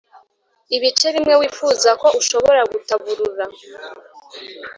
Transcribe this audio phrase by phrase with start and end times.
[0.75, 3.45] ibice bimwe wifuza ko ushobora gutaburura.